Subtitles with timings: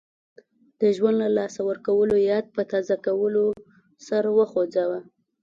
[0.81, 3.45] د ژوند له لاسه ورکولو یاد په تازه کولو
[4.07, 4.99] سر وخوځاوه.